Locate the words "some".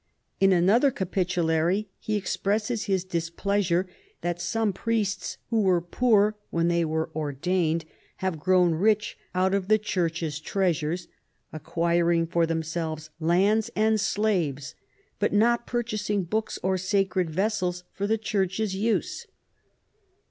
4.41-4.73